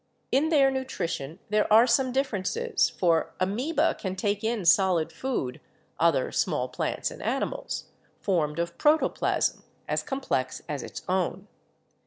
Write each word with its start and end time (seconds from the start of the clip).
In 0.31 0.49
their 0.49 0.71
nutrition 0.71 1.37
there 1.51 1.71
are 1.71 1.85
some 1.85 2.11
differences, 2.11 2.89
for 2.89 3.33
Amoeba 3.39 3.93
can 3.93 4.15
take 4.15 4.43
in 4.43 4.65
solid 4.65 5.11
food 5.13 5.61
(other 5.99 6.31
small 6.31 6.73
animals 6.79 7.11
and 7.11 7.21
plants), 7.29 7.83
formed 8.19 8.57
of 8.57 8.79
protoplasm 8.79 9.61
as 9.87 10.01
102 10.01 10.05
BIOLOGY 10.07 10.07
complex 10.07 10.61
as 10.67 10.81
its 10.81 11.03
own. 11.07 11.47